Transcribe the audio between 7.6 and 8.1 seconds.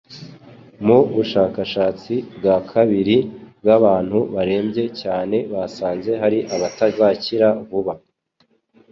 vuba